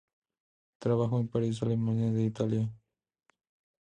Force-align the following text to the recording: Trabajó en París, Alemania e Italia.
Trabajó 0.79 1.19
en 1.19 1.27
París, 1.27 1.61
Alemania 1.61 2.07
e 2.09 2.23
Italia. 2.23 2.67